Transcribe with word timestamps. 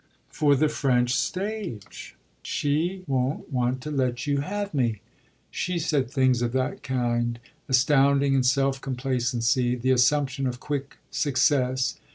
"For 0.29 0.55
the 0.55 0.67
French 0.67 1.13
stage. 1.13 2.15
She 2.41 3.03
won't 3.05 3.53
want 3.53 3.81
to 3.81 3.91
let 3.91 4.25
you 4.25 4.39
have 4.39 4.73
me." 4.73 4.99
She 5.51 5.77
said 5.77 6.09
things 6.09 6.41
of 6.41 6.53
that 6.53 6.81
kind, 6.81 7.37
astounding 7.69 8.33
in 8.33 8.41
self 8.41 8.81
complacency, 8.81 9.75
the 9.75 9.91
assumption 9.91 10.47
of 10.47 10.59
quick 10.59 10.97
success. 11.11 11.99